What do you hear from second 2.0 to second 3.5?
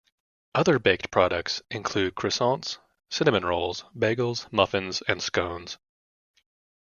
croissants, cinnamon